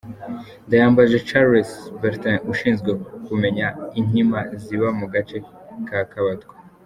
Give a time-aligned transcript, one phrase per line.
[0.67, 2.91] Ndayambaje Charles Bertin ushinzwe
[3.25, 3.67] kumenya
[3.99, 5.37] inkima ziba mu gace
[5.89, 6.53] ka Kabatwa.